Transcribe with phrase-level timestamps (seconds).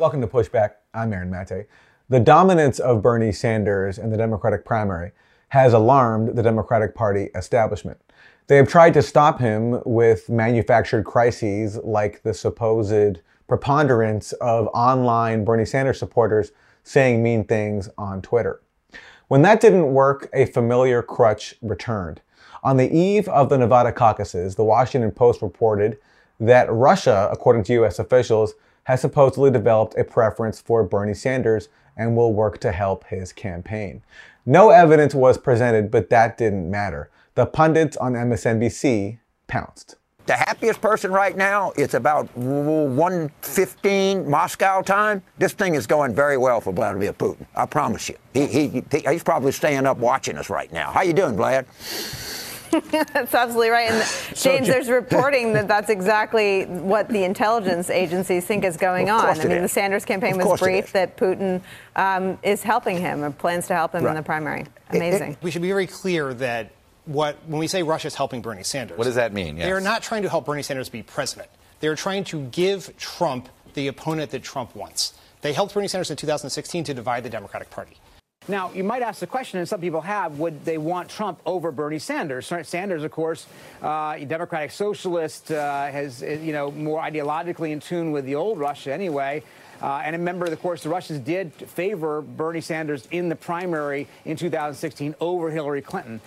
[0.00, 0.76] Welcome to Pushback.
[0.94, 1.66] I'm Aaron Mate.
[2.08, 5.12] The dominance of Bernie Sanders in the Democratic primary
[5.50, 8.00] has alarmed the Democratic Party establishment.
[8.46, 15.44] They have tried to stop him with manufactured crises like the supposed preponderance of online
[15.44, 18.62] Bernie Sanders supporters saying mean things on Twitter.
[19.28, 22.22] When that didn't work, a familiar crutch returned.
[22.62, 25.98] On the eve of the Nevada caucuses, the Washington Post reported
[26.40, 27.98] that Russia, according to U.S.
[27.98, 33.32] officials, has supposedly developed a preference for Bernie Sanders and will work to help his
[33.32, 34.02] campaign.
[34.46, 37.10] No evidence was presented, but that didn't matter.
[37.34, 39.96] The pundits on MSNBC pounced.
[40.26, 45.22] The happiest person right now, it's about 1.15 Moscow time.
[45.38, 47.46] This thing is going very well for Vladimir Putin.
[47.56, 48.16] I promise you.
[48.32, 50.92] He, he, he, he's probably staying up watching us right now.
[50.92, 51.66] How you doing, Vlad?
[52.90, 53.90] that's absolutely right.
[53.90, 54.04] And
[54.36, 59.24] James, there's reporting that that's exactly what the intelligence agencies think is going on.
[59.24, 59.62] I mean, is.
[59.62, 61.60] the Sanders campaign was briefed that Putin
[61.96, 64.10] um, is helping him or plans to help him right.
[64.10, 64.66] in the primary.
[64.90, 65.32] Amazing.
[65.32, 66.72] It, it, we should be very clear that
[67.06, 69.56] what when we say Russia is helping Bernie Sanders, what does that mean?
[69.56, 69.66] Yes.
[69.66, 71.48] They are not trying to help Bernie Sanders be president.
[71.80, 75.14] They are trying to give Trump the opponent that Trump wants.
[75.40, 77.96] They helped Bernie Sanders in 2016 to divide the Democratic Party.
[78.48, 81.70] Now, you might ask the question, and some people have, would they want Trump over
[81.70, 82.52] Bernie Sanders?
[82.62, 83.46] Sanders, of course,
[83.82, 88.58] uh, Democratic socialist, uh, has, uh, you know, more ideologically in tune with the old
[88.58, 89.42] Russia anyway.
[89.82, 94.36] Uh, and remember, of course, the Russians did favor Bernie Sanders in the primary in
[94.36, 96.20] 2016 over Hillary Clinton.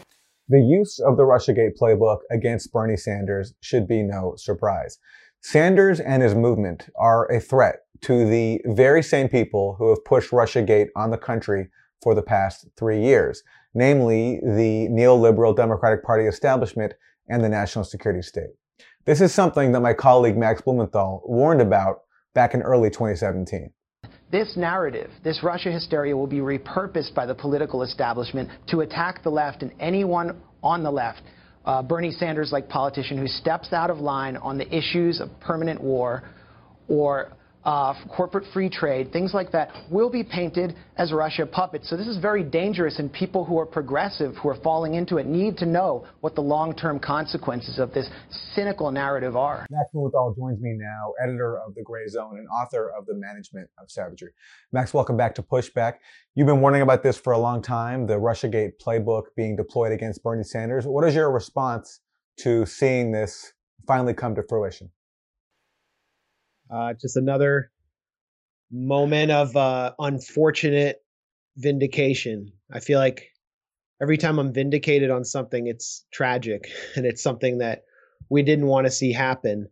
[0.49, 4.97] The use of the Russiagate playbook against Bernie Sanders should be no surprise.
[5.41, 10.31] Sanders and his movement are a threat to the very same people who have pushed
[10.31, 11.69] Russiagate on the country
[12.03, 13.41] for the past three years,
[13.73, 16.93] namely the neoliberal Democratic Party establishment
[17.29, 18.51] and the national security state.
[19.05, 22.01] This is something that my colleague Max Blumenthal warned about
[22.33, 23.71] back in early 2017.
[24.31, 29.29] This narrative, this Russia hysteria, will be repurposed by the political establishment to attack the
[29.29, 31.21] left and anyone on the left.
[31.65, 35.79] Uh, Bernie Sanders like politician who steps out of line on the issues of permanent
[35.81, 36.23] war
[36.87, 37.31] or
[37.65, 41.89] uh, corporate free trade, things like that, will be painted as Russia puppets.
[41.89, 45.25] So this is very dangerous, and people who are progressive, who are falling into it,
[45.25, 48.09] need to know what the long-term consequences of this
[48.53, 49.65] cynical narrative are.
[49.69, 53.69] Max Blumenthal joins me now, editor of The Gray Zone and author of The Management
[53.77, 54.31] of Savagery.
[54.71, 55.95] Max, welcome back to Pushback.
[56.35, 60.21] You've been warning about this for a long time, the Russiagate playbook being deployed against
[60.23, 60.85] Bernie Sanders.
[60.85, 62.01] What is your response
[62.39, 63.53] to seeing this
[63.87, 64.89] finally come to fruition?
[66.73, 67.71] Uh, just another
[68.71, 71.03] moment of uh, unfortunate
[71.55, 72.51] vindication.
[72.71, 73.29] I feel like
[74.01, 77.83] every time I'm vindicated on something, it's tragic and it's something that
[78.29, 79.69] we didn't want to see happen.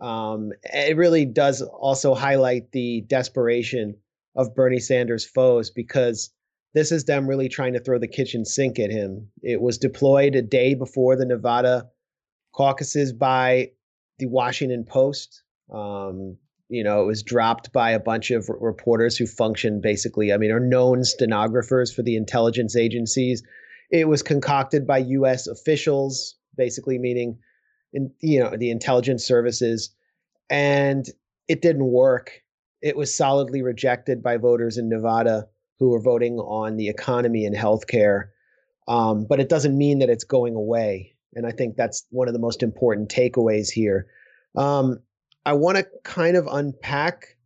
[0.00, 3.96] Um, it really does also highlight the desperation
[4.34, 6.30] of Bernie Sanders' foes because
[6.74, 9.28] this is them really trying to throw the kitchen sink at him.
[9.42, 11.88] It was deployed a day before the Nevada
[12.52, 13.70] caucuses by
[14.18, 15.42] the Washington Post.
[15.72, 16.36] Um,
[16.68, 20.50] you know, it was dropped by a bunch of reporters who function basically, I mean,
[20.50, 23.42] are known stenographers for the intelligence agencies.
[23.90, 25.46] It was concocted by U.S.
[25.46, 27.38] officials, basically meaning,
[27.92, 29.94] in, you know, the intelligence services,
[30.48, 31.06] and
[31.48, 32.42] it didn't work.
[32.80, 37.56] It was solidly rejected by voters in Nevada who were voting on the economy and
[37.56, 38.28] healthcare.
[38.88, 41.16] Um, but it doesn't mean that it's going away.
[41.34, 44.06] And I think that's one of the most important takeaways here.
[44.56, 45.00] Um,
[45.44, 47.36] I want to kind of unpack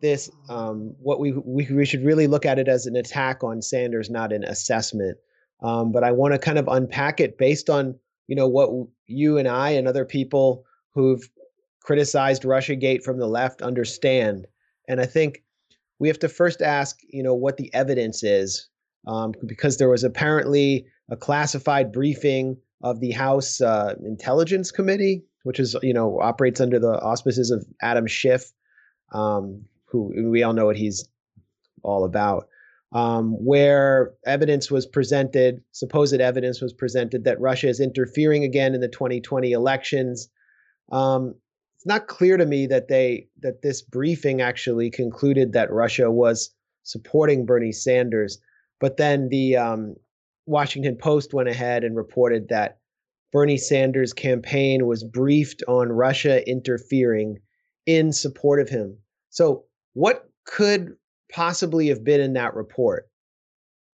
[0.00, 0.30] this.
[0.48, 4.10] Um, what we, we we should really look at it as an attack on Sanders,
[4.10, 5.18] not an assessment.
[5.62, 8.70] Um, but I want to kind of unpack it based on you know what
[9.06, 10.64] you and I and other people
[10.94, 11.28] who've
[11.80, 14.46] criticized RussiaGate from the left understand.
[14.88, 15.42] And I think
[15.98, 18.68] we have to first ask, you know, what the evidence is,
[19.06, 25.60] um, because there was apparently a classified briefing of the House uh, Intelligence Committee which
[25.60, 28.50] is you know operates under the auspices of Adam Schiff,
[29.12, 31.08] um, who we all know what he's
[31.82, 32.48] all about.
[32.92, 38.82] Um, where evidence was presented, supposed evidence was presented that Russia is interfering again in
[38.82, 40.28] the 2020 elections.
[40.90, 41.34] Um,
[41.76, 46.50] it's not clear to me that they that this briefing actually concluded that Russia was
[46.82, 48.38] supporting Bernie Sanders,
[48.78, 49.96] but then the um,
[50.46, 52.78] Washington Post went ahead and reported that
[53.32, 57.38] Bernie Sanders' campaign was briefed on Russia interfering
[57.86, 58.98] in support of him.
[59.30, 59.64] So,
[59.94, 60.94] what could
[61.32, 63.08] possibly have been in that report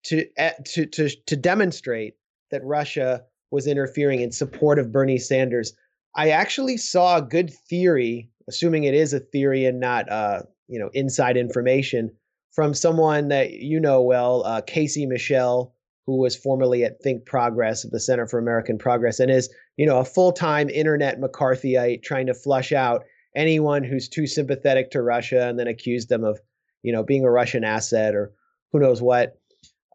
[0.05, 2.15] to eh, to to to demonstrate
[2.51, 5.73] that Russia was interfering in support of Bernie Sanders?
[6.17, 10.81] I actually saw a good theory, assuming it is a theory and not uh, you
[10.81, 12.11] know inside information
[12.51, 15.75] from someone that you know well, uh, Casey Michel,
[16.09, 19.85] who was formerly at Think Progress of the Center for American Progress, and is you
[19.85, 23.03] know a full-time internet McCarthyite trying to flush out
[23.37, 26.41] anyone who's too sympathetic to Russia and then accuse them of
[26.83, 28.33] you know being a Russian asset or
[28.73, 29.35] who knows what.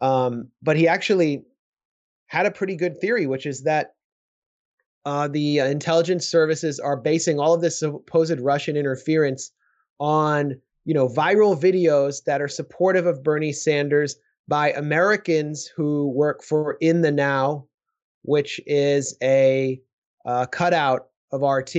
[0.04, 1.46] Um, but he actually
[2.28, 3.96] had a pretty good theory, which is that
[5.06, 9.52] uh, the intelligence services are basing all of this supposed Russian interference
[10.00, 14.16] on you know viral videos that are supportive of Bernie Sanders
[14.48, 17.66] by Americans who work for In the Now,
[18.24, 19.82] which is a
[20.26, 21.76] uh, cutout of RT,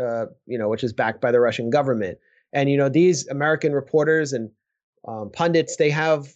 [0.00, 2.18] uh, you know, which is backed by the Russian government.
[2.52, 4.50] And you know these American reporters and
[5.06, 6.26] um, pundits, they have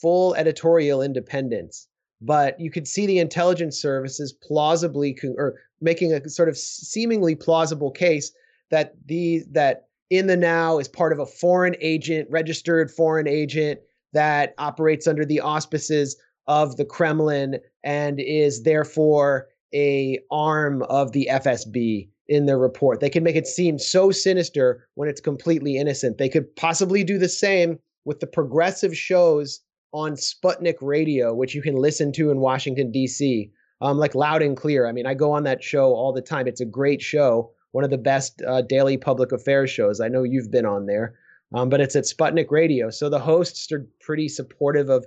[0.00, 1.88] full editorial independence
[2.22, 7.34] but you could see the intelligence services plausibly con- or making a sort of seemingly
[7.34, 8.32] plausible case
[8.70, 13.80] that the that in the now is part of a foreign agent registered foreign agent
[14.12, 16.16] that operates under the auspices
[16.46, 23.00] of the Kremlin and is therefore a arm of the FSB in their report.
[23.00, 26.18] They can make it seem so sinister when it's completely innocent.
[26.18, 29.60] They could possibly do the same with the progressive shows
[29.92, 33.50] on Sputnik Radio, which you can listen to in Washington, D.C.,
[33.80, 34.86] um, like loud and clear.
[34.86, 36.46] I mean, I go on that show all the time.
[36.46, 40.00] It's a great show, one of the best uh, daily public affairs shows.
[40.00, 41.14] I know you've been on there,
[41.54, 42.90] um, but it's at Sputnik Radio.
[42.90, 45.06] So the hosts are pretty supportive of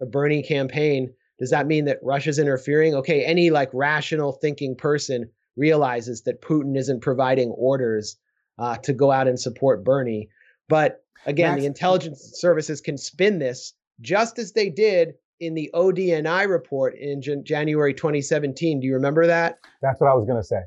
[0.00, 1.12] the Bernie campaign.
[1.38, 2.94] Does that mean that Russia's interfering?
[2.94, 8.16] Okay, any like rational thinking person realizes that Putin isn't providing orders
[8.58, 10.28] uh, to go out and support Bernie.
[10.68, 15.70] But again, Max, the intelligence services can spin this just as they did in the
[15.74, 18.80] ODNI report in Jan- January 2017.
[18.80, 19.58] Do you remember that?
[19.82, 20.60] That's what I was going to say.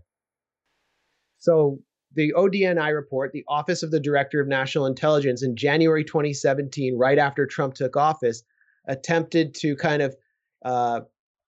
[1.39, 1.79] So,
[2.13, 7.17] the ODNI report, the Office of the Director of National Intelligence, in January 2017, right
[7.17, 8.43] after Trump took office,
[8.87, 10.15] attempted to kind of
[10.65, 11.01] uh,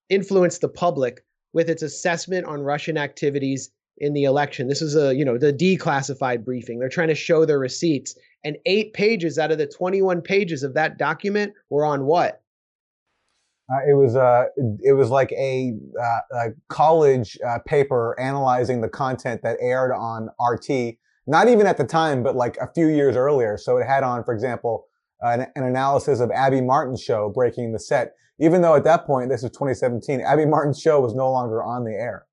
[0.09, 1.23] influence the public
[1.53, 4.67] with its assessment on Russian activities in the election.
[4.67, 6.79] This is a, you know, the declassified briefing.
[6.79, 8.15] They're trying to show their receipts.
[8.43, 12.40] And eight pages out of the 21 pages of that document were on what?
[13.71, 14.45] Uh, it was uh,
[14.83, 20.29] it was like a, uh, a college uh, paper analyzing the content that aired on
[20.41, 20.95] RT.
[21.27, 23.57] Not even at the time, but like a few years earlier.
[23.57, 24.88] So it had on, for example,
[25.21, 28.13] an, an analysis of Abby Martin's show, Breaking the Set.
[28.39, 31.85] Even though at that point, this was 2017, Abby Martin's show was no longer on
[31.85, 32.25] the air.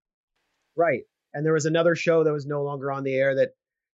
[0.75, 1.03] Right,
[1.35, 3.51] and there was another show that was no longer on the air that,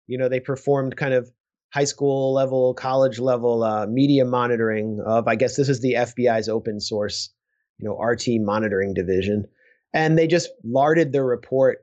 [0.06, 1.31] you know, they performed kind of
[1.73, 6.49] high school level, college level uh, media monitoring of, I guess this is the FBI's
[6.49, 7.31] open source,
[7.79, 9.47] you know, RT monitoring division.
[9.95, 11.79] And they just larded their report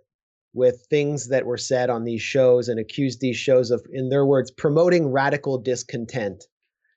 [0.53, 4.25] with things that were said on these shows and accused these shows of, in their
[4.25, 6.43] words, promoting radical discontent.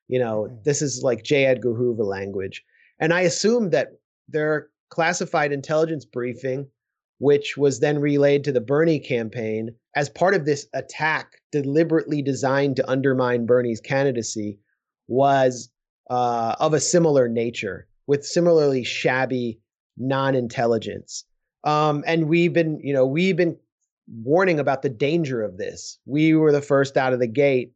[0.09, 0.57] You know, mm-hmm.
[0.65, 1.47] this is like J.
[1.47, 2.63] Edgar Hoover language.
[2.99, 3.89] And I assume that
[4.29, 6.69] their classified intelligence briefing
[7.23, 12.75] which was then relayed to the Bernie campaign as part of this attack deliberately designed
[12.75, 14.59] to undermine Bernie's candidacy,
[15.07, 15.71] was
[16.11, 19.61] uh, of a similar nature with similarly shabby
[19.97, 21.25] non-intelligence.
[21.63, 23.57] Um, and we've been, you know, we've been
[24.25, 26.01] warning about the danger of this.
[26.07, 27.73] We were the first out of the gate,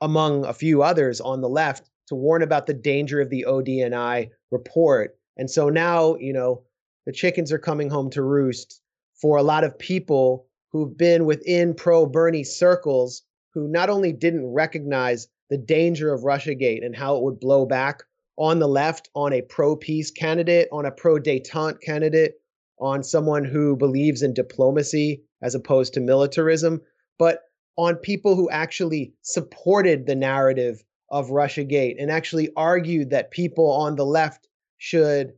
[0.00, 4.30] among a few others on the left, to warn about the danger of the ODNI
[4.50, 5.16] report.
[5.36, 6.64] And so now, you know,
[7.06, 8.82] the chickens are coming home to roost
[9.14, 13.22] for a lot of people who've been within pro Bernie circles
[13.54, 18.02] who not only didn't recognize the danger of Russiagate and how it would blow back
[18.36, 22.34] on the left on a pro peace candidate, on a pro detente candidate,
[22.78, 26.82] on someone who believes in diplomacy as opposed to militarism,
[27.18, 27.42] but
[27.76, 33.96] on people who actually supported the narrative of Russiagate and actually argued that people on
[33.96, 35.32] the left should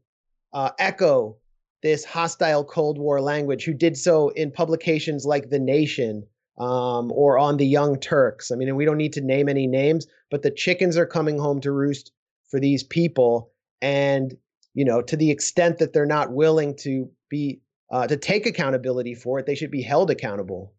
[0.53, 1.37] uh, echo
[1.83, 6.27] this hostile Cold War language, who did so in publications like The Nation
[6.59, 8.51] um, or on the Young Turks.
[8.51, 11.61] I mean, we don't need to name any names, but the chickens are coming home
[11.61, 12.13] to roost
[12.51, 13.53] for these people.
[13.81, 14.37] And,
[14.75, 17.61] you know, to the extent that they're not willing to be,
[17.93, 20.75] uh, to take accountability for it, they should be held accountable.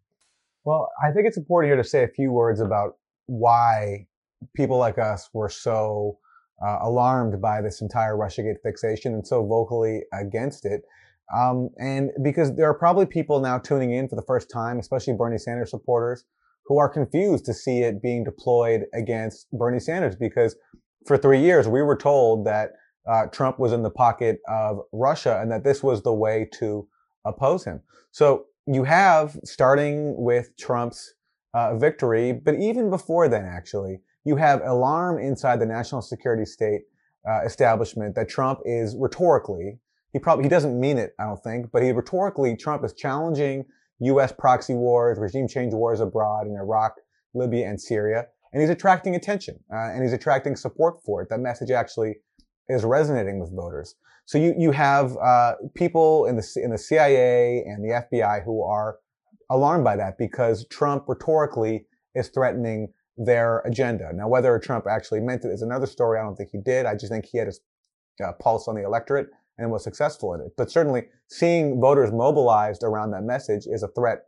[0.65, 4.07] Well, I think it's important here to say a few words about why
[4.55, 6.17] people like us were so
[6.65, 10.81] uh, alarmed by this entire Russiagate fixation and so vocally against it.
[11.35, 15.13] Um, and because there are probably people now tuning in for the first time, especially
[15.13, 16.23] Bernie Sanders supporters,
[16.65, 20.55] who are confused to see it being deployed against Bernie Sanders because
[21.05, 22.71] for three years we were told that
[23.07, 26.87] uh, Trump was in the pocket of Russia and that this was the way to
[27.25, 27.81] oppose him.
[28.11, 31.13] So you have, starting with Trump's
[31.53, 32.33] uh, victory.
[32.33, 36.81] But even before then, actually, you have alarm inside the national security state
[37.27, 39.79] uh, establishment that Trump is rhetorically,
[40.13, 43.65] he probably he doesn't mean it, I don't think, but he rhetorically Trump is challenging
[43.99, 44.31] U.S.
[44.31, 46.95] proxy wars, regime change wars abroad in Iraq,
[47.33, 51.29] Libya, and Syria, and he's attracting attention uh, and he's attracting support for it.
[51.29, 52.15] That message actually
[52.67, 53.95] is resonating with voters.
[54.25, 58.63] So you you have uh, people in the in the CIA and the FBI who
[58.63, 58.97] are
[59.49, 61.85] alarmed by that because Trump rhetorically
[62.15, 64.11] is threatening their agenda.
[64.13, 66.17] Now, whether Trump actually meant it is another story.
[66.17, 66.85] I don't think he did.
[66.85, 67.59] I just think he had his
[68.23, 70.53] uh, pulse on the electorate and was successful in it.
[70.57, 74.23] But certainly, seeing voters mobilized around that message is a threat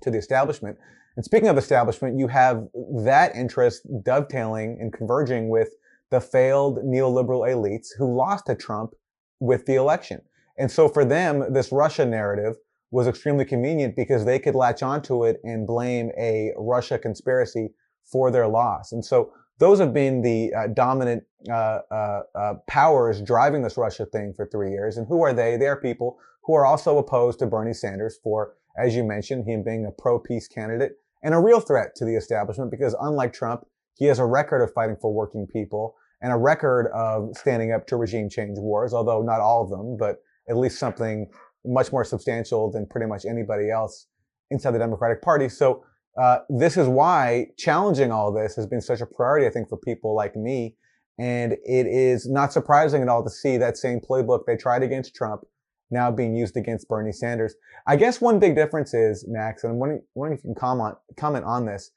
[0.00, 0.78] to the establishment.
[1.16, 2.64] And speaking of establishment, you have
[3.04, 5.68] that interest dovetailing and converging with
[6.10, 8.94] the failed neoliberal elites who lost to Trump
[9.40, 10.22] with the election.
[10.56, 12.56] And so for them, this Russia narrative
[12.90, 17.70] was extremely convenient because they could latch onto it and blame a Russia conspiracy
[18.04, 18.92] for their loss.
[18.92, 24.06] And so those have been the uh, dominant uh, uh, uh, powers driving this Russia
[24.06, 24.96] thing for three years.
[24.96, 25.56] And who are they?
[25.56, 29.62] They are people who are also opposed to Bernie Sanders for, as you mentioned, him
[29.62, 30.92] being a pro-peace candidate
[31.22, 34.72] and a real threat to the establishment because unlike Trump, he has a record of
[34.72, 39.22] fighting for working people and a record of standing up to regime change wars, although
[39.22, 40.16] not all of them, but
[40.48, 41.28] at least something
[41.64, 44.06] much more substantial than pretty much anybody else
[44.50, 45.48] inside the Democratic Party.
[45.48, 45.84] So
[46.20, 49.78] uh, this is why challenging all this has been such a priority, I think, for
[49.78, 50.76] people like me.
[51.18, 55.14] And it is not surprising at all to see that same playbook they tried against
[55.14, 55.42] Trump
[55.90, 57.54] now being used against Bernie Sanders.
[57.86, 60.96] I guess one big difference is, Max, and I'm wondering, wondering if you can comment,
[61.16, 61.90] comment on this.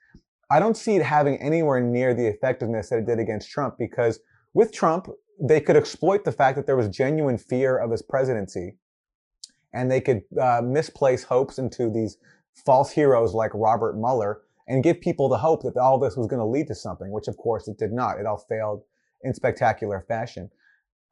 [0.52, 4.20] I don't see it having anywhere near the effectiveness that it did against Trump because
[4.54, 5.08] with Trump,
[5.42, 8.78] they could exploit the fact that there was genuine fear of his presidency
[9.74, 12.18] and they could uh, misplace hopes into these
[12.56, 16.40] false heroes like Robert Mueller and give people the hope that all this was going
[16.40, 18.20] to lead to something, which of course it did not.
[18.20, 18.84] It all failed
[19.24, 20.50] in spectacular fashion.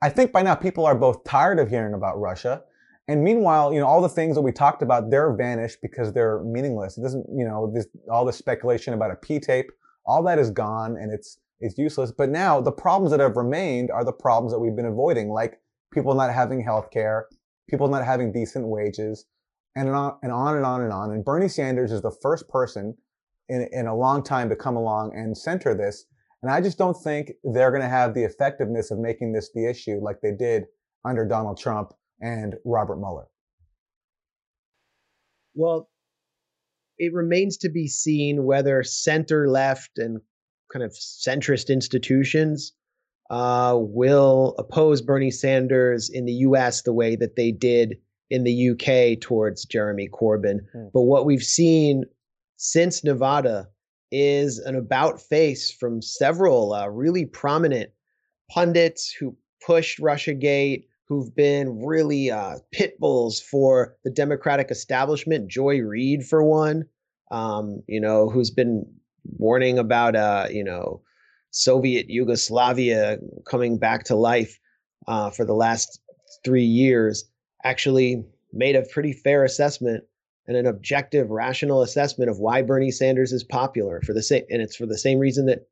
[0.01, 2.63] I think by now people are both tired of hearing about Russia.
[3.07, 6.41] And meanwhile, you know, all the things that we talked about, they're vanished because they're
[6.43, 6.97] meaningless.
[6.97, 9.71] It doesn't, you know, this, all the speculation about a P tape,
[10.05, 12.11] all that is gone and it's, it's useless.
[12.11, 15.59] But now the problems that have remained are the problems that we've been avoiding, like
[15.93, 17.27] people not having health care,
[17.69, 19.25] people not having decent wages,
[19.75, 21.11] and on and on and on and on.
[21.11, 22.95] And Bernie Sanders is the first person
[23.49, 26.05] in, in a long time to come along and center this.
[26.41, 29.69] And I just don't think they're going to have the effectiveness of making this the
[29.69, 30.63] issue like they did
[31.05, 33.27] under Donald Trump and Robert Mueller.
[35.55, 35.89] Well,
[36.97, 40.19] it remains to be seen whether center left and
[40.71, 42.73] kind of centrist institutions
[43.29, 47.97] uh, will oppose Bernie Sanders in the US the way that they did
[48.29, 50.59] in the UK towards Jeremy Corbyn.
[50.75, 50.91] Mm.
[50.93, 52.05] But what we've seen
[52.57, 53.67] since Nevada
[54.11, 57.89] is an about face from several uh, really prominent
[58.49, 65.49] pundits who pushed Russiagate, who've been really uh, pit bulls for the Democratic establishment.
[65.49, 66.85] Joy Reid, for one,
[67.31, 68.85] um, you know, who's been
[69.37, 71.01] warning about, uh, you know,
[71.51, 74.59] Soviet Yugoslavia coming back to life
[75.07, 75.99] uh, for the last
[76.43, 77.25] three years
[77.63, 80.03] actually made a pretty fair assessment
[80.47, 84.61] and an objective, rational assessment of why Bernie Sanders is popular for the same, and
[84.61, 85.67] it's for the same reason that,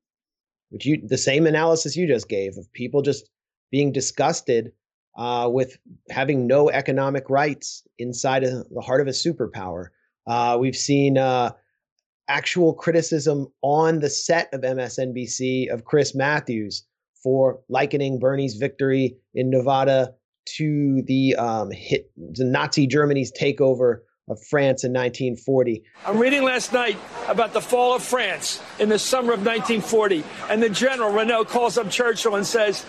[0.69, 3.29] which you, the same analysis you just gave of people just
[3.69, 4.71] being disgusted
[5.17, 5.77] uh, with
[6.09, 9.87] having no economic rights inside of the heart of a superpower.
[10.25, 11.51] Uh, we've seen uh,
[12.29, 16.83] actual criticism on the set of MSNBC of Chris Matthews
[17.21, 20.13] for likening Bernie's victory in Nevada
[20.57, 25.83] to the um, hit, the Nazi Germany's takeover of France in 1940.
[26.05, 30.61] I'm reading last night about the fall of France in the summer of 1940, and
[30.61, 32.85] the general Reynaud calls up Churchill and says,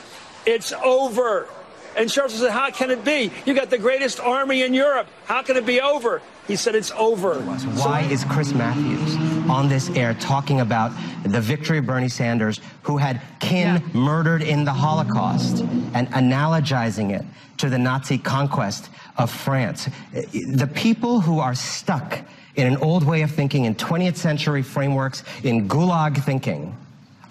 [0.46, 1.48] "It's over."
[1.96, 3.30] And Churchill said, How can it be?
[3.44, 5.08] You got the greatest army in Europe.
[5.26, 6.22] How can it be over?
[6.48, 7.34] He said, It's over.
[7.40, 10.90] Why is Chris Matthews on this air talking about
[11.24, 13.80] the victory of Bernie Sanders, who had kin yeah.
[13.92, 15.60] murdered in the Holocaust,
[15.94, 17.24] and analogizing it
[17.58, 19.88] to the Nazi conquest of France?
[20.12, 22.18] The people who are stuck
[22.56, 26.76] in an old way of thinking, in 20th century frameworks, in gulag thinking,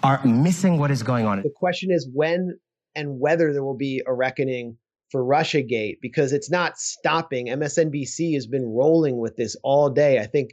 [0.02, 1.42] are missing what is going on.
[1.42, 2.56] The question is when
[2.94, 4.76] and whether there will be a reckoning
[5.10, 7.46] for Russiagate because it's not stopping.
[7.46, 10.18] MSNBC has been rolling with this all day.
[10.18, 10.50] I think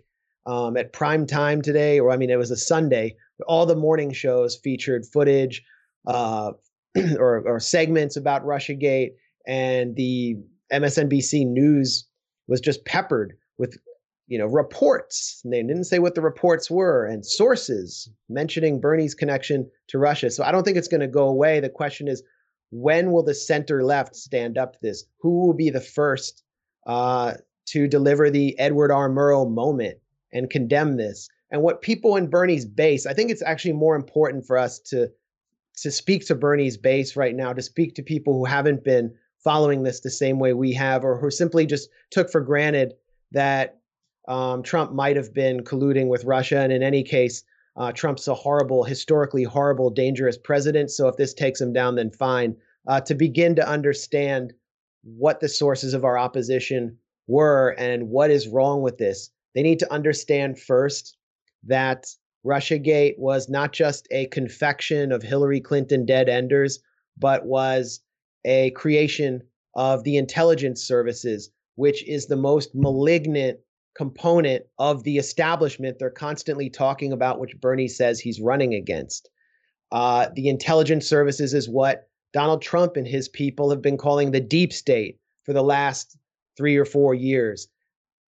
[0.49, 3.15] um, at prime time today, or I mean, it was a Sunday,
[3.47, 5.61] all the morning shows featured footage
[6.07, 6.53] uh,
[7.19, 9.11] or, or segments about Russiagate,
[9.45, 10.37] and the
[10.73, 12.07] MSNBC news
[12.47, 13.77] was just peppered with
[14.27, 15.41] you know, reports.
[15.43, 20.29] They didn't say what the reports were and sources mentioning Bernie's connection to Russia.
[20.29, 21.59] So I don't think it's going to go away.
[21.59, 22.23] The question is,
[22.71, 25.03] when will the center left stand up to this?
[25.21, 26.43] Who will be the first
[26.85, 27.33] uh,
[27.69, 29.09] to deliver the Edward R.
[29.09, 29.97] Murrow moment
[30.31, 31.29] and condemn this?
[31.51, 35.09] And what people in Bernie's base, I think it's actually more important for us to
[35.81, 39.83] to speak to Bernie's base right now, to speak to people who haven't been following
[39.83, 42.93] this the same way we have, or who simply just took for granted
[43.31, 43.79] that
[44.27, 46.59] um, Trump might have been colluding with Russia.
[46.59, 47.43] And in any case,
[47.77, 50.91] uh, Trump's a horrible, historically horrible, dangerous president.
[50.91, 52.57] So if this takes him down, then fine.
[52.87, 54.53] Uh, to begin to understand
[55.03, 59.79] what the sources of our opposition were and what is wrong with this, they need
[59.79, 61.17] to understand first
[61.65, 62.05] that
[62.45, 66.79] Russiagate was not just a confection of Hillary Clinton dead enders,
[67.17, 68.01] but was
[68.45, 69.41] a creation
[69.75, 73.59] of the intelligence services, which is the most malignant
[73.95, 79.29] component of the establishment they're constantly talking about, which Bernie says he's running against.
[79.91, 84.39] Uh, the intelligence services is what Donald Trump and his people have been calling the
[84.39, 86.17] deep state for the last
[86.55, 87.67] three or four years.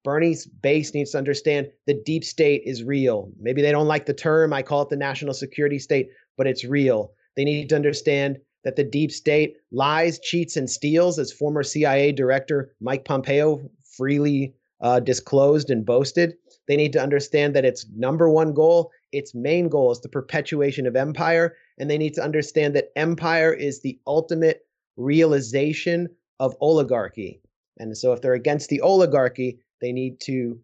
[0.04, 3.32] Bernie's base needs to understand the deep state is real.
[3.40, 4.54] Maybe they don't like the term.
[4.54, 7.12] I call it the national security state, but it's real.
[7.36, 12.12] They need to understand that the deep state lies, cheats, and steals, as former CIA
[12.12, 16.34] director Mike Pompeo freely uh, disclosed and boasted.
[16.68, 20.88] They need to understand that its number one goal, its main goal, is the perpetuation
[20.88, 21.56] of empire.
[21.78, 24.66] And they need to understand that empire is the ultimate
[24.98, 26.08] realization
[26.40, 27.42] of oligarchy.
[27.78, 30.60] And so, if they're against the oligarchy, they need to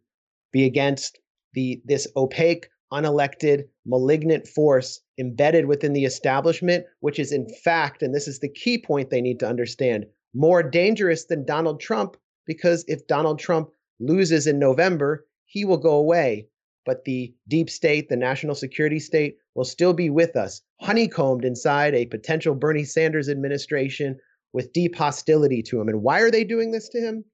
[0.52, 1.20] be against
[1.54, 8.14] the this opaque, unelected, malignant force embedded within the establishment, which is in fact, and
[8.14, 12.86] this is the key point they need to understand, more dangerous than Donald Trump, because
[12.88, 13.70] if Donald Trump
[14.00, 16.48] loses in November, he will go away.
[16.86, 21.94] But the deep state, the national security state, will still be with us, honeycombed inside
[21.94, 24.18] a potential Bernie Sanders administration
[24.54, 25.90] with deep hostility to him.
[25.90, 27.26] And why are they doing this to him?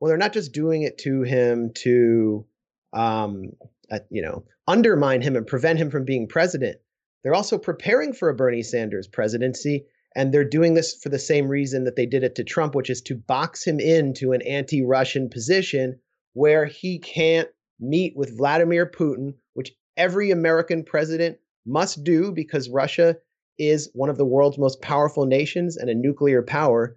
[0.00, 2.46] Well, they're not just doing it to him to,
[2.92, 3.50] um,
[3.90, 6.78] uh, you know, undermine him and prevent him from being president.
[7.22, 9.86] They're also preparing for a Bernie Sanders presidency
[10.18, 12.90] and they're doing this for the same reason that they did it to Trump, which
[12.90, 16.00] is to box him into an anti Russian position
[16.32, 23.16] where he can't meet with Vladimir Putin, which every American president must do because Russia
[23.58, 26.96] is one of the world's most powerful nations and a nuclear power,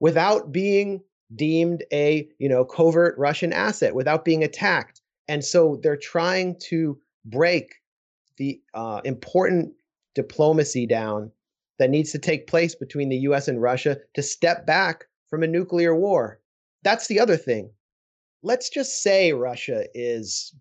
[0.00, 1.02] without being
[1.34, 5.00] deemed a you know covert Russian asset, without being attacked.
[5.28, 7.74] And so they're trying to break
[8.38, 9.74] the uh, important
[10.14, 11.30] diplomacy down
[11.78, 15.46] that needs to take place between the US and Russia to step back from a
[15.46, 16.40] nuclear war.
[16.82, 17.70] That's the other thing.
[18.42, 20.54] Let's just say Russia is,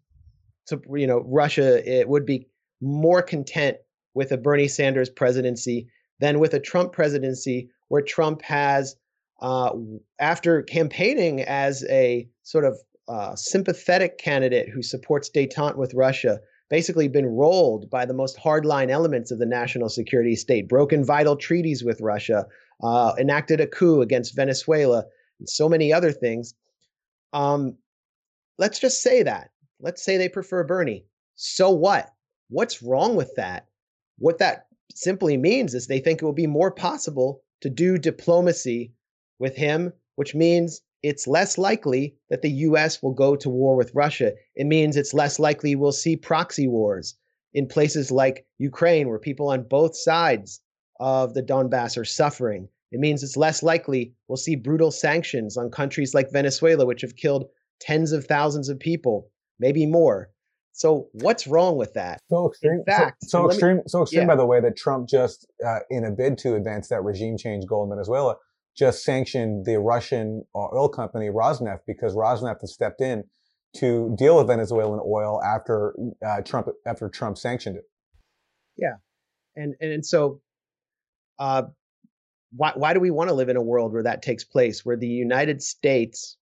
[0.90, 2.48] you know, Russia it would be
[2.82, 3.78] more content
[4.14, 8.96] with a Bernie Sanders presidency than with a Trump presidency, where Trump has,
[9.40, 9.72] uh,
[10.20, 17.08] after campaigning as a sort of uh, sympathetic candidate who supports detente with Russia, basically
[17.08, 21.84] been rolled by the most hardline elements of the national security state, broken vital treaties
[21.84, 22.46] with Russia,
[22.84, 25.06] uh, enacted a coup against Venezuela,
[25.40, 26.54] and so many other things.
[27.34, 27.78] Um,
[28.58, 29.52] let's just say that.
[29.80, 31.06] Let's say they prefer Bernie.
[31.36, 32.10] So what?
[32.50, 33.68] What's wrong with that?
[34.18, 38.94] What that simply means is they think it will be more possible to do diplomacy
[39.40, 43.94] with him, which means it's less likely that the US will go to war with
[43.94, 44.34] Russia.
[44.56, 47.16] It means it's less likely we'll see proxy wars
[47.54, 50.62] in places like Ukraine, where people on both sides
[51.00, 52.68] of the Donbass are suffering.
[52.92, 57.16] It means it's less likely we'll see brutal sanctions on countries like Venezuela, which have
[57.16, 57.46] killed
[57.80, 60.32] tens of thousands of people, maybe more.
[60.78, 62.22] So what's wrong with that?
[62.30, 62.84] So extreme.
[62.86, 63.78] Fact, so, so extreme.
[63.78, 64.28] Me, so extreme, yeah.
[64.28, 67.66] by the way, that Trump just, uh, in a bid to advance that regime change
[67.66, 68.36] goal in Venezuela,
[68.78, 73.24] just sanctioned the Russian uh, oil company Rosneft because Rosneft has stepped in
[73.78, 77.84] to deal with Venezuelan oil after uh, Trump after Trump sanctioned it.
[78.78, 78.96] Yeah,
[79.56, 80.42] and and so,
[81.40, 81.64] uh,
[82.52, 84.98] why why do we want to live in a world where that takes place, where
[84.98, 86.38] the United States,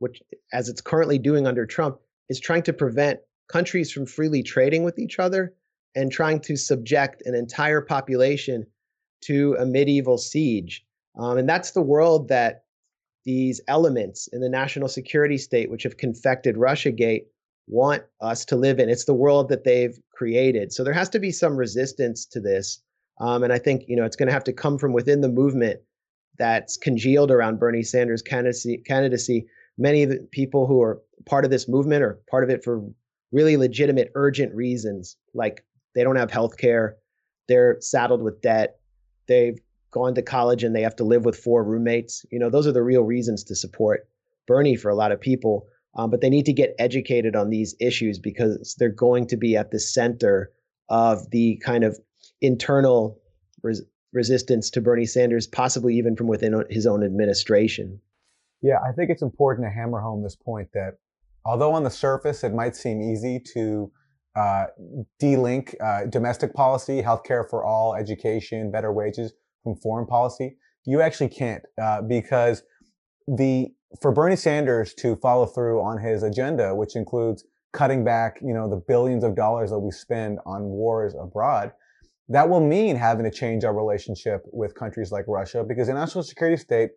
[0.00, 0.22] which
[0.52, 4.98] as it's currently doing under Trump, is trying to prevent countries from freely trading with
[4.98, 5.54] each other
[5.94, 8.66] and trying to subject an entire population
[9.22, 10.85] to a medieval siege
[11.16, 12.64] um, and that's the world that
[13.24, 17.24] these elements in the national security state, which have confected Russiagate,
[17.66, 18.88] want us to live in.
[18.88, 20.72] It's the world that they've created.
[20.72, 22.80] So there has to be some resistance to this.
[23.18, 25.28] Um, and I think you know it's going to have to come from within the
[25.28, 25.80] movement
[26.38, 28.82] that's congealed around Bernie Sanders' candidacy.
[28.86, 29.46] candidacy.
[29.78, 32.82] Many of the people who are part of this movement or part of it for
[33.32, 36.96] really legitimate, urgent reasons, like they don't have health care,
[37.48, 38.76] they're saddled with debt,
[39.26, 39.58] they've
[39.96, 42.26] gone to college and they have to live with four roommates.
[42.30, 44.06] You know, those are the real reasons to support
[44.46, 45.66] Bernie for a lot of people.
[45.94, 49.56] Um, but they need to get educated on these issues because they're going to be
[49.56, 50.52] at the center
[50.90, 51.98] of the kind of
[52.42, 53.18] internal
[53.62, 53.80] res-
[54.12, 57.98] resistance to Bernie Sanders, possibly even from within his own administration.
[58.60, 60.98] Yeah, I think it's important to hammer home this point that
[61.46, 63.90] although on the surface it might seem easy to
[64.34, 64.66] uh,
[65.22, 69.32] delink uh, domestic policy, healthcare for all, education, better wages
[69.66, 72.62] from foreign policy, you actually can't uh, because
[73.26, 78.54] the for Bernie Sanders to follow through on his agenda, which includes cutting back, you
[78.54, 81.72] know, the billions of dollars that we spend on wars abroad,
[82.28, 86.22] that will mean having to change our relationship with countries like Russia because the national
[86.22, 86.90] security state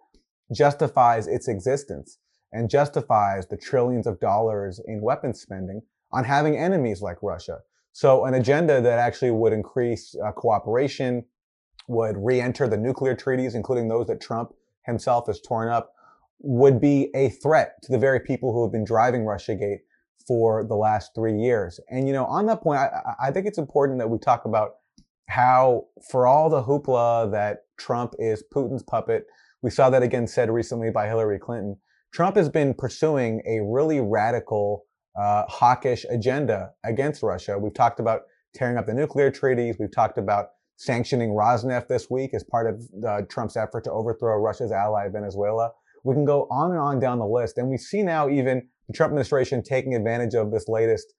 [0.53, 2.19] justifies its existence
[2.51, 7.59] and justifies the trillions of dollars in weapons spending on having enemies like Russia.
[7.91, 11.25] So an agenda that actually would increase uh, cooperation,
[11.89, 14.53] would re-enter the nuclear treaties, including those that Trump
[14.85, 15.91] himself has torn up,
[16.39, 19.79] would be a threat to the very people who have been driving Russiagate
[20.27, 21.79] for the last three years.
[21.89, 24.75] And, you know, on that point, I, I think it's important that we talk about
[25.27, 29.25] how, for all the hoopla that Trump is Putin's puppet,
[29.63, 31.77] we saw that again said recently by Hillary Clinton.
[32.13, 34.85] Trump has been pursuing a really radical,
[35.19, 37.57] uh, hawkish agenda against Russia.
[37.57, 38.21] We've talked about
[38.53, 39.77] tearing up the nuclear treaties.
[39.79, 40.49] We've talked about
[40.79, 45.71] sanctioning Rosneft this week as part of uh, Trump's effort to overthrow Russia's ally, Venezuela.
[46.05, 47.57] We can go on and on down the list.
[47.57, 51.13] And we see now even the Trump administration taking advantage of this latest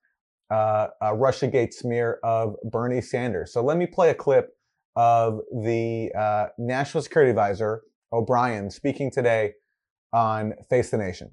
[0.50, 3.52] uh, uh, Russiagate smear of Bernie Sanders.
[3.52, 4.48] So let me play a clip
[4.96, 7.82] of the uh, National Security Advisor,
[8.14, 9.52] O'Brien, speaking today
[10.14, 11.32] on Face the Nation.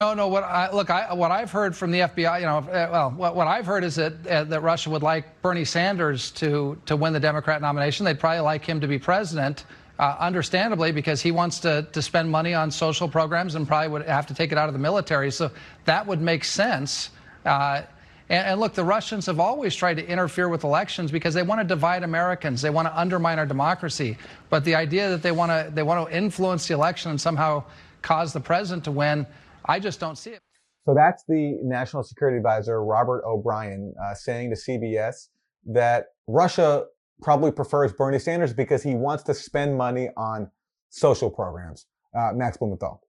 [0.00, 0.28] No, no.
[0.28, 3.36] What I look, I, what I've heard from the FBI, you know, uh, well, what,
[3.36, 7.12] what I've heard is that uh, that Russia would like Bernie Sanders to to win
[7.12, 8.04] the Democrat nomination.
[8.04, 9.64] They'd probably like him to be president
[9.98, 14.06] uh, understandably, because he wants to, to spend money on social programs and probably would
[14.06, 15.30] have to take it out of the military.
[15.30, 15.50] So
[15.84, 17.10] that would make sense.
[17.44, 17.82] Uh,
[18.28, 21.60] and, and, look, the Russians have always tried to interfere with elections because they want
[21.60, 22.62] to divide Americans.
[22.62, 24.16] They want to undermine our democracy.
[24.50, 27.64] But the idea that they want to they want to influence the election and somehow
[28.02, 29.26] cause the president to win,
[29.64, 30.42] I just don't see it.
[30.86, 35.28] So that's the National Security Advisor Robert O'Brien uh, saying to CBS
[35.66, 36.84] that Russia
[37.22, 40.50] probably prefers Bernie Sanders because he wants to spend money on
[40.90, 41.86] social programs.
[42.14, 43.00] Uh, Max Blumenthal.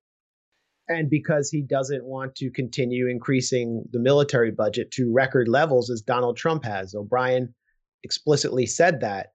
[0.88, 6.02] And because he doesn't want to continue increasing the military budget to record levels as
[6.02, 6.94] Donald Trump has.
[6.96, 7.54] O'Brien
[8.04, 9.28] explicitly said that.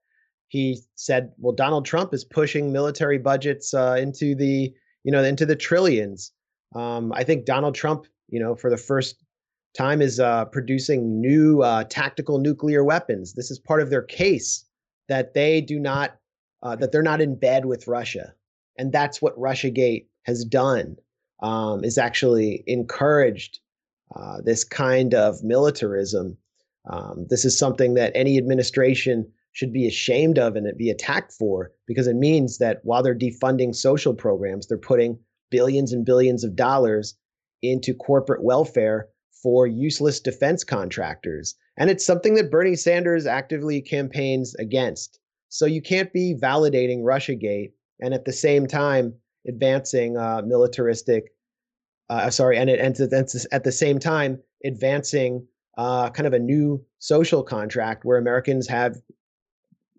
[0.47, 5.45] He said, "Well, Donald Trump is pushing military budgets uh, into the, you know, into
[5.45, 6.31] the trillions.
[6.75, 9.23] Um, I think Donald Trump, you know, for the first
[9.77, 13.33] time is uh, producing new uh, tactical nuclear weapons.
[13.33, 14.65] This is part of their case
[15.07, 16.17] that they do not,
[16.63, 18.33] uh, that they're not in bed with Russia,
[18.77, 20.97] and that's what RussiaGate has done.
[21.41, 23.59] Um, is actually encouraged
[24.15, 26.37] uh, this kind of militarism.
[26.87, 31.71] Um, this is something that any administration should be ashamed of and be attacked for
[31.87, 35.17] because it means that while they're defunding social programs, they're putting
[35.51, 37.15] billions and billions of dollars
[37.61, 39.07] into corporate welfare
[39.43, 41.55] for useless defense contractors.
[41.77, 45.19] And it's something that Bernie Sanders actively campaigns against.
[45.49, 49.13] So you can't be validating Russiagate and at the same time
[49.47, 51.33] advancing uh, militaristic,
[52.09, 52.99] uh, sorry, and, it, and
[53.51, 58.97] at the same time advancing uh, kind of a new social contract where Americans have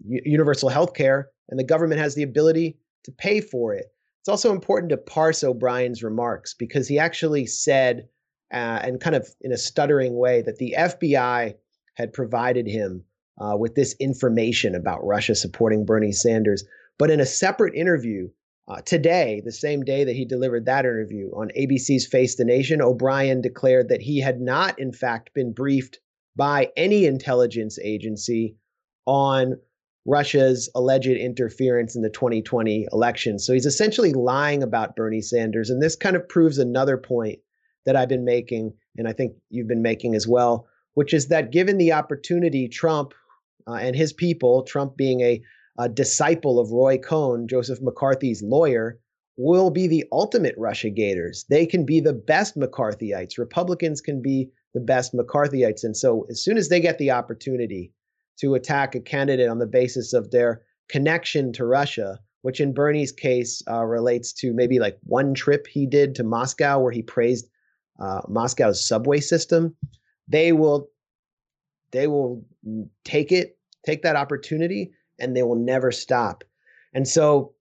[0.04, 3.86] universal health care and the government has the ability to pay for it.
[4.22, 8.08] It's also important to parse O'Brien's remarks because he actually said
[8.52, 11.56] uh, and kind of in a stuttering way that the FBI
[11.94, 13.02] had provided him
[13.40, 16.64] uh, with this information about Russia supporting Bernie Sanders.
[17.00, 18.28] But in a separate interview
[18.68, 22.80] uh, today, the same day that he delivered that interview on ABC's Face the Nation,
[22.80, 25.98] O'Brien declared that he had not, in fact, been briefed
[26.36, 28.56] by any intelligence agency
[29.04, 29.56] on
[30.04, 33.38] Russia's alleged interference in the 2020 election.
[33.38, 35.70] So he's essentially lying about Bernie Sanders.
[35.70, 37.38] And this kind of proves another point
[37.86, 41.52] that I've been making, and I think you've been making as well, which is that
[41.52, 43.14] given the opportunity, Trump
[43.66, 45.40] uh, and his people, Trump being a,
[45.78, 48.98] a disciple of Roy Cohn, Joseph McCarthy's lawyer,
[49.36, 51.46] will be the ultimate Russia gators.
[51.48, 53.38] They can be the best McCarthyites.
[53.38, 55.84] Republicans can be the best McCarthyites.
[55.84, 57.92] And so, as soon as they get the opportunity
[58.42, 63.12] to attack a candidate on the basis of their connection to Russia, which in Bernie's
[63.12, 67.46] case uh, relates to maybe like one trip he did to Moscow where he praised
[68.00, 69.76] uh, Moscow's subway system,
[70.26, 70.88] they will
[71.92, 72.44] they will
[73.04, 76.42] take it, take that opportunity, and they will never stop.
[76.94, 77.52] And so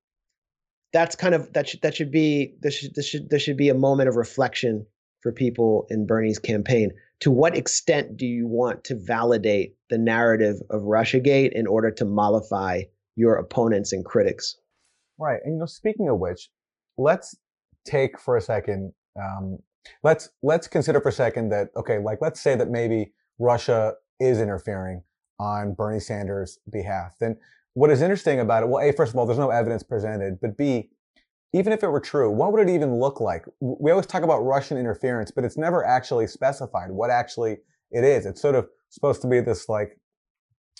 [0.93, 3.69] that's kind of that should that should be this should this should there should be
[3.69, 4.87] a moment of reflection
[5.21, 6.91] for people in Bernie's campaign.
[7.21, 12.05] To what extent do you want to validate the narrative of Russiagate in order to
[12.05, 12.83] mollify
[13.15, 14.57] your opponents and critics?
[15.19, 15.39] Right.
[15.43, 16.49] And you know, speaking of which,
[16.97, 17.35] let's
[17.85, 18.93] take for a second.
[19.19, 19.59] Um,
[20.03, 24.39] let's let's consider for a second that okay, like let's say that maybe Russia is
[24.39, 25.03] interfering
[25.39, 27.13] on Bernie Sanders' behalf.
[27.19, 27.37] Then
[27.73, 28.69] what is interesting about it?
[28.69, 30.89] Well, a first of all, there's no evidence presented, but b
[31.53, 33.45] even if it were true, what would it even look like?
[33.59, 37.57] We always talk about Russian interference, but it's never actually specified what actually
[37.91, 38.25] it is.
[38.25, 39.99] It's sort of supposed to be this like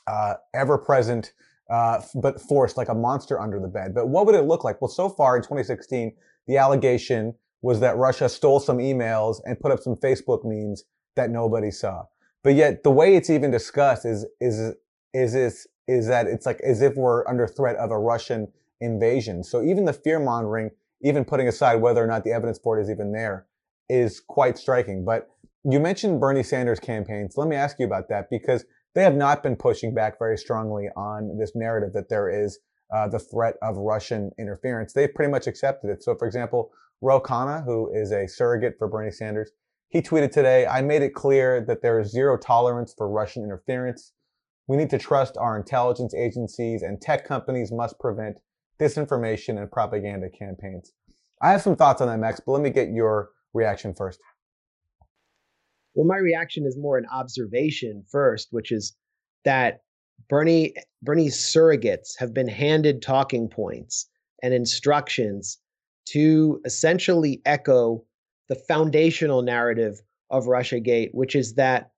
[0.07, 1.33] uh, ever-present
[1.69, 3.93] uh, but forced like a monster under the bed.
[3.93, 4.81] But what would it look like?
[4.81, 6.13] Well, so far in 2016,
[6.47, 10.83] the allegation was that Russia stole some emails and put up some Facebook memes
[11.15, 12.03] that nobody saw.
[12.43, 14.73] But yet the way it's even discussed is is
[15.13, 18.47] is is is that it's like as if we're under threat of a Russian
[18.81, 19.43] invasion.
[19.43, 22.83] So even the fear mongering, even putting aside whether or not the evidence for it
[22.83, 23.47] is even there,
[23.89, 25.05] is quite striking.
[25.05, 25.29] But
[25.63, 27.35] you mentioned Bernie Sanders campaigns.
[27.37, 28.65] Let me ask you about that because
[28.95, 32.59] they have not been pushing back very strongly on this narrative that there is
[32.93, 34.93] uh, the threat of Russian interference.
[34.93, 36.03] They've pretty much accepted it.
[36.03, 39.51] So, for example, Ro Khanna, who is a surrogate for Bernie Sanders,
[39.89, 44.13] he tweeted today, I made it clear that there is zero tolerance for Russian interference.
[44.67, 48.37] We need to trust our intelligence agencies and tech companies must prevent
[48.81, 50.91] disinformation and propaganda campaigns.
[51.41, 54.19] I have some thoughts on that, Max, but let me get your reaction first.
[55.93, 58.95] Well, my reaction is more an observation first, which is
[59.45, 59.81] that
[60.29, 64.07] Bernie Bernie's surrogates have been handed talking points
[64.41, 65.59] and instructions
[66.09, 68.03] to essentially echo
[68.49, 71.91] the foundational narrative of Russiagate, which is that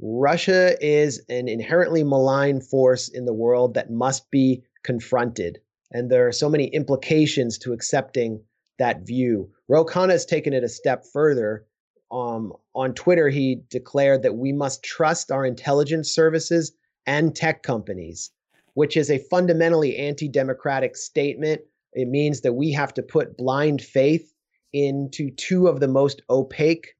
[0.00, 5.58] Russia is an inherently malign force in the world that must be confronted.
[5.92, 8.42] And there are so many implications to accepting
[8.78, 9.50] that view.
[9.68, 11.66] Ro Khanna has taken it a step further
[12.10, 16.72] um, on Twitter, he declared that we must trust our intelligence services
[17.06, 18.30] and tech companies,
[18.74, 21.62] which is a fundamentally anti democratic statement.
[21.92, 24.32] It means that we have to put blind faith
[24.72, 26.94] into two of the most opaque,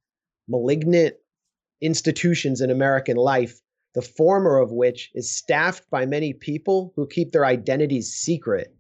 [0.49, 1.15] malignant
[1.81, 3.61] institutions in American life,
[3.95, 8.75] the former of which is staffed by many people who keep their identities secret.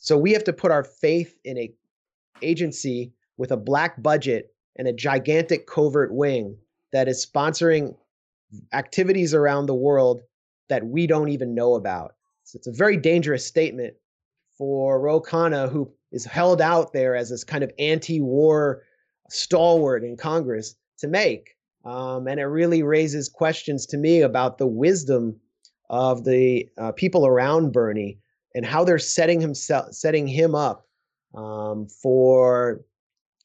[0.00, 1.72] So we have to put our faith in a
[2.42, 6.56] agency with a black budget and a gigantic covert wing
[6.92, 7.94] that is sponsoring
[8.72, 10.22] activities around the world
[10.70, 12.14] that we don't even know about.
[12.44, 13.94] So it's a very dangerous statement
[14.56, 18.82] for Ro Khanna, who is held out there as this kind of anti-war
[19.28, 21.56] stalwart in Congress, to make.
[21.84, 25.36] Um, and it really raises questions to me about the wisdom
[25.90, 28.18] of the uh, people around Bernie
[28.54, 30.86] and how they're setting himself, setting him up
[31.34, 32.80] um, for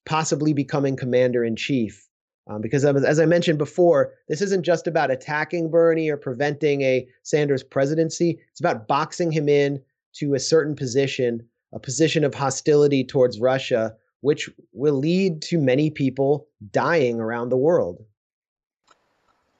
[0.06, 2.08] possibly becoming commander in chief.
[2.48, 7.08] Um, because as I mentioned before, this isn't just about attacking Bernie or preventing a
[7.24, 8.40] Sanders presidency.
[8.52, 9.82] It's about boxing him in
[10.18, 15.90] to a certain position, a position of hostility towards Russia, which will lead to many
[15.90, 18.04] people dying around the world.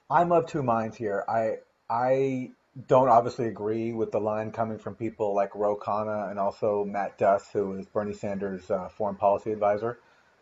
[0.08, 1.24] I'm of two minds here.
[1.28, 1.58] I
[1.90, 2.52] I
[2.88, 7.16] don't obviously agree with the line coming from people like Ro Khanna and also Matt
[7.16, 9.98] Duss, who is Bernie Sanders' uh, foreign policy advisor.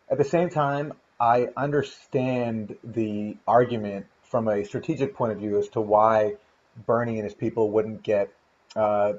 [0.09, 5.69] At the same time, I understand the argument from a strategic point of view as
[5.69, 6.33] to why
[6.85, 8.31] Bernie and his people wouldn't get
[8.75, 9.13] uh,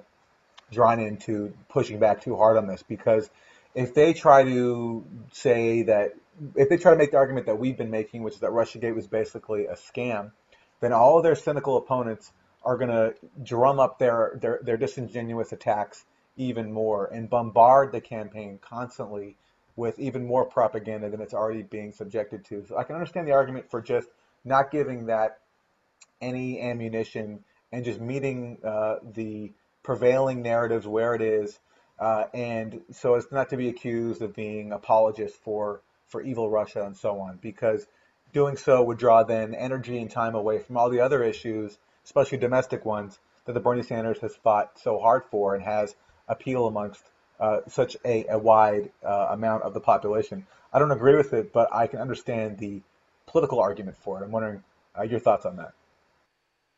[0.71, 2.83] drawn into pushing back too hard on this.
[2.83, 3.31] Because
[3.75, 6.13] if they try to say that,
[6.55, 8.95] if they try to make the argument that we've been making, which is that Russiagate
[8.95, 10.33] was basically a scam,
[10.81, 12.31] then all of their cynical opponents
[12.67, 16.05] are going to drum up their, their, their disingenuous attacks
[16.37, 19.37] even more and bombard the campaign constantly
[19.77, 22.65] with even more propaganda than it's already being subjected to.
[22.67, 24.09] So I can understand the argument for just
[24.45, 25.39] not giving that
[26.21, 29.53] any ammunition and just meeting uh, the
[29.83, 31.59] prevailing narratives where it is,
[32.01, 36.85] uh, and so as not to be accused of being apologists for for evil Russia
[36.85, 37.87] and so on, because
[38.33, 42.39] doing so would draw then energy and time away from all the other issues, especially
[42.39, 45.95] domestic ones, that the Bernie Sanders has fought so hard for and has
[46.29, 47.03] appeal amongst
[47.39, 50.47] uh, such a, a wide uh, amount of the population.
[50.73, 52.81] I don't agree with it, but I can understand the
[53.27, 54.25] political argument for it.
[54.25, 54.63] I'm wondering
[54.99, 55.73] uh, your thoughts on that.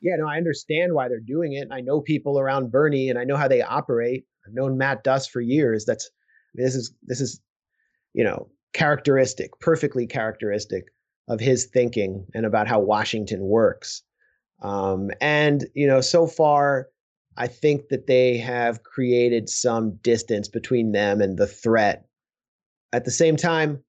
[0.00, 1.68] Yeah, no, I understand why they're doing it.
[1.70, 4.24] I know people around Bernie, and I know how they operate.
[4.46, 5.84] I've known Matt Duss for years.
[5.84, 6.10] That's
[6.54, 7.40] this is this is,
[8.14, 10.84] you know, characteristic, perfectly characteristic
[11.28, 14.02] of his thinking and about how Washington works.
[14.60, 16.88] Um, and, you know, so far,
[17.36, 22.06] I think that they have created some distance between them and the threat.
[22.92, 23.84] At the same time,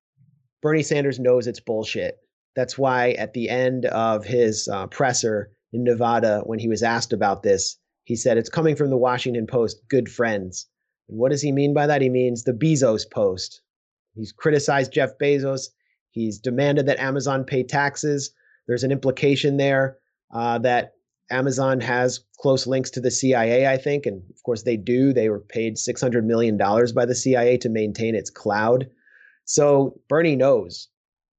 [0.62, 2.20] Bernie Sanders knows it's bullshit.
[2.56, 7.14] That's why at the end of his uh, presser in Nevada, when he was asked
[7.14, 10.68] about this, he said, It's coming from the Washington Post, good friends.
[11.08, 12.02] And what does he mean by that?
[12.02, 13.62] He means the Bezos Post.
[14.14, 15.70] He's criticized Jeff Bezos.
[16.12, 18.32] He's demanded that Amazon pay taxes.
[18.68, 19.98] There's an implication there
[20.32, 20.94] uh, that
[21.32, 24.06] Amazon has close links to the CIA, I think.
[24.06, 25.14] And of course, they do.
[25.14, 28.90] They were paid $600 million by the CIA to maintain its cloud.
[29.46, 30.88] So Bernie knows,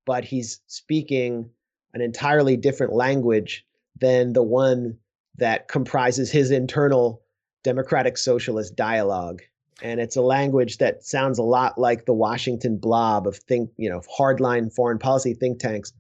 [0.07, 1.50] but he's speaking
[1.94, 3.66] an entirely different language
[4.00, 4.96] than the one
[5.37, 7.22] that comprises his internal
[7.62, 9.40] democratic socialist dialogue
[9.83, 13.88] and it's a language that sounds a lot like the Washington blob of think, you
[13.88, 15.92] know, hardline foreign policy think tanks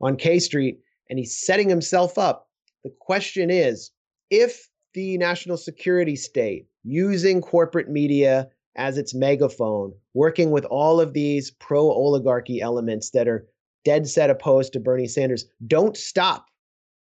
[0.00, 2.48] on K Street, and he's setting himself up.
[2.84, 3.90] The question is,
[4.30, 11.12] if the national security state using corporate media as its megaphone, working with all of
[11.12, 13.46] these pro oligarchy elements that are
[13.84, 16.46] dead set opposed to Bernie Sanders, don't stop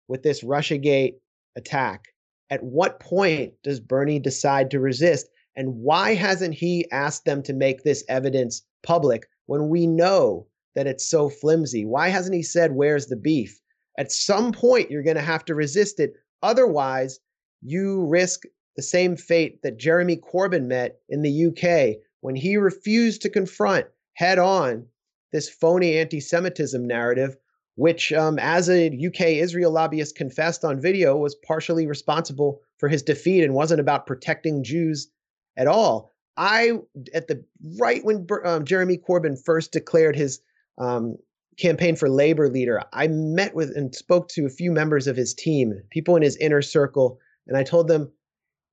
[0.08, 1.16] with this Russiagate
[1.56, 2.08] attack.
[2.50, 5.28] At what point does Bernie decide to resist?
[5.56, 10.88] And why hasn't he asked them to make this evidence public when we know that
[10.88, 11.86] it's so flimsy?
[11.86, 13.60] Why hasn't he said, Where's the beef?
[14.00, 16.14] At some point, you're going to have to resist it.
[16.42, 17.20] Otherwise,
[17.62, 18.44] you risk
[18.78, 23.88] the same fate that Jeremy Corbyn met in the UK when he refused to confront
[24.14, 24.86] head on
[25.34, 27.36] this phony anti Semitism narrative,
[27.76, 33.04] which, um, as a UK Israel lobbyist confessed on video, was partially responsible for his
[33.04, 35.12] defeat and wasn't about protecting Jews
[35.58, 36.10] at all.
[36.38, 36.80] I
[37.14, 37.44] at the
[37.78, 40.40] right when um, Jeremy Corbyn first declared his
[40.78, 41.18] um,
[41.60, 45.34] campaign for labor leader, I met with and spoke to a few members of his
[45.34, 48.12] team, people in his inner circle, and I told them,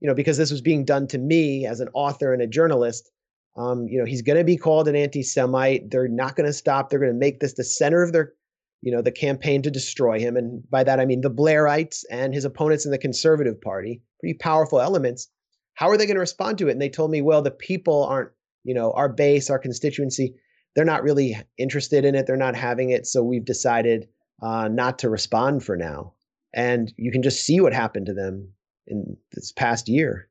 [0.00, 3.10] you know, because this was being done to me as an author and a journalist,
[3.56, 5.90] um, you know, he's going to be called an anti-Semite.
[5.90, 6.90] They're not going to stop.
[6.90, 8.34] They're going to make this the center of their,
[8.82, 12.34] you know, the campaign to destroy him, and by that I mean the Blairites and
[12.34, 15.28] his opponents in the Conservative Party, pretty powerful elements
[15.76, 16.72] how are they going to respond to it?
[16.72, 18.30] And they told me, well, the people aren't,
[18.64, 20.34] you know, our base, our constituency,
[20.76, 22.26] they're not really interested in it.
[22.26, 23.06] They're not having it.
[23.06, 24.08] So we've decided
[24.42, 26.12] uh, not to respond for now.
[26.54, 28.52] And you can just see what happened to them
[28.86, 30.28] in this past year.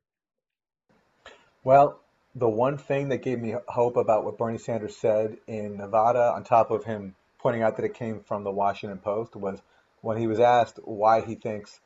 [1.64, 2.00] Well,
[2.36, 6.44] the one thing that gave me hope about what Bernie Sanders said in Nevada, on
[6.44, 9.60] top of him pointing out that it came from the Washington Post, was
[10.00, 11.80] when he was asked why he thinks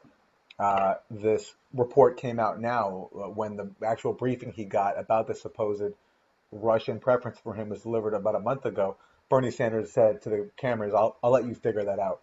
[0.58, 5.34] uh, this report came out now uh, when the actual briefing he got about the
[5.34, 5.94] supposed
[6.52, 8.96] Russian preference for him was delivered about a month ago.
[9.28, 12.20] Bernie Sanders said to the cameras, I'll, I'll let you figure that out,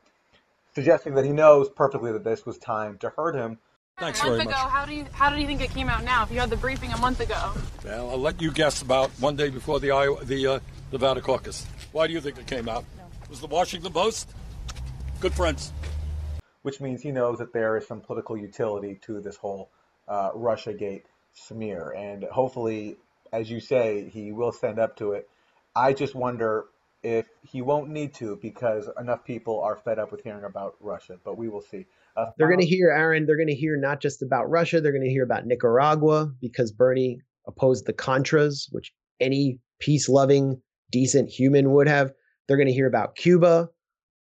[0.75, 3.57] suggesting that he knows perfectly that this was time to hurt him.
[3.97, 6.21] Thanks a month ago, how do you how do you think it came out now?
[6.21, 7.53] If you had the briefing a month ago.
[7.83, 10.59] Well, I'll let you guess about one day before the Iowa, the uh,
[10.91, 11.65] Nevada caucus.
[11.93, 12.85] Why do you think it came out?
[12.95, 13.05] No.
[13.27, 14.29] Was the Washington Post?
[15.19, 15.71] Good friends
[16.67, 19.69] which means he knows that there is some political utility to this whole
[20.09, 21.91] uh, Russiagate smear.
[21.91, 22.97] And hopefully,
[23.37, 25.29] as you say, he will stand up to it.
[25.75, 26.65] I just wonder
[27.03, 31.17] if he won't need to because enough people are fed up with hearing about Russia,
[31.23, 31.85] but we will see.
[32.15, 34.91] Uh, they're going to hear, Aaron, they're going to hear not just about Russia, they're
[34.91, 40.59] going to hear about Nicaragua because Bernie opposed the Contras, which any peace loving,
[40.91, 42.11] decent human would have.
[42.47, 43.69] They're going to hear about Cuba,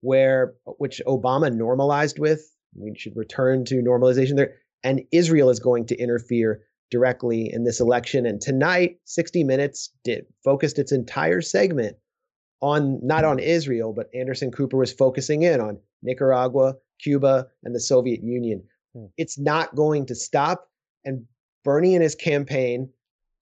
[0.01, 2.42] where which Obama normalized with.
[2.75, 4.55] We should return to normalization there.
[4.83, 8.27] And Israel is going to interfere directly in this election.
[8.27, 11.96] And tonight, 60 Minutes did focused its entire segment
[12.61, 17.81] on not on Israel, but Anderson Cooper was focusing in on Nicaragua, Cuba, and the
[17.81, 18.62] Soviet Union.
[18.94, 19.07] Hmm.
[19.16, 20.68] It's not going to stop.
[21.05, 21.25] And
[21.64, 22.88] Bernie and his campaign,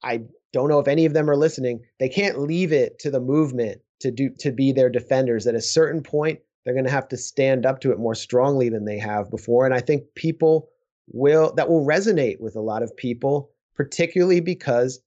[0.02, 1.85] I don't know if any of them are listening.
[2.00, 5.46] They can't leave it to the movement to do to be their defenders.
[5.46, 8.69] At a certain point, they're going to have to stand up to it more strongly
[8.69, 9.66] than they have before.
[9.66, 10.69] And I think people
[11.13, 15.00] will that will resonate with a lot of people, particularly because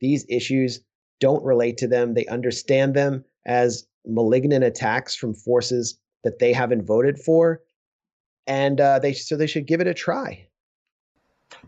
[0.00, 0.80] these issues
[1.20, 2.14] don't relate to them.
[2.14, 7.60] They understand them as malignant attacks from forces that they haven't voted for,
[8.46, 10.46] and uh, they so they should give it a try.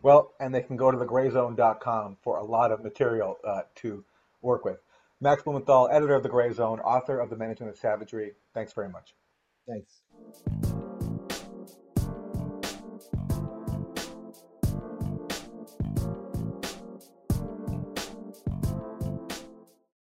[0.02, 4.04] Well, and they can go to thegrayzone.com for a lot of material uh, to
[4.42, 4.78] work with.
[5.20, 8.32] Max Blumenthal, editor of The Gray Zone, author of The Management of Savagery.
[8.52, 9.14] Thanks very much.
[9.66, 10.02] Thanks.